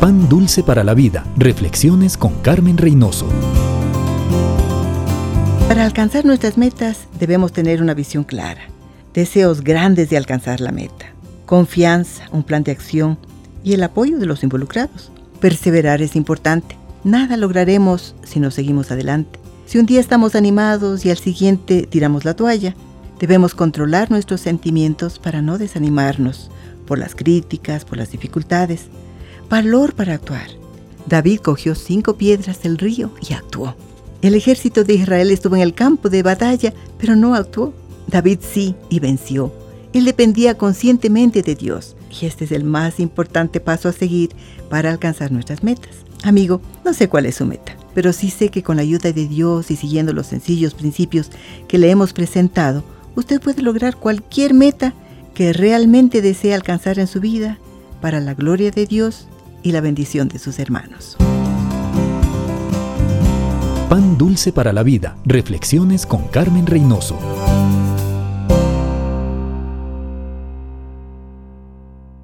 [0.00, 1.24] Pan Dulce para la Vida.
[1.36, 3.26] Reflexiones con Carmen Reynoso.
[5.66, 8.60] Para alcanzar nuestras metas debemos tener una visión clara,
[9.12, 11.06] deseos grandes de alcanzar la meta,
[11.46, 13.18] confianza, un plan de acción
[13.64, 15.10] y el apoyo de los involucrados.
[15.40, 16.76] Perseverar es importante.
[17.02, 19.40] Nada lograremos si no seguimos adelante.
[19.66, 22.76] Si un día estamos animados y al siguiente tiramos la toalla,
[23.18, 26.52] debemos controlar nuestros sentimientos para no desanimarnos
[26.86, 28.86] por las críticas, por las dificultades
[29.48, 30.48] valor para actuar.
[31.06, 33.74] David cogió cinco piedras del río y actuó.
[34.20, 37.72] El ejército de Israel estuvo en el campo de batalla, pero no actuó.
[38.08, 39.52] David sí y venció.
[39.92, 44.30] Él dependía conscientemente de Dios y este es el más importante paso a seguir
[44.68, 45.96] para alcanzar nuestras metas.
[46.24, 49.28] Amigo, no sé cuál es su meta, pero sí sé que con la ayuda de
[49.28, 51.30] Dios y siguiendo los sencillos principios
[51.68, 52.82] que le hemos presentado,
[53.14, 54.94] usted puede lograr cualquier meta
[55.34, 57.58] que realmente desee alcanzar en su vida
[58.00, 59.28] para la gloria de Dios
[59.62, 61.16] y la bendición de sus hermanos.
[63.88, 65.16] Pan dulce para la vida.
[65.24, 67.18] Reflexiones con Carmen Reynoso.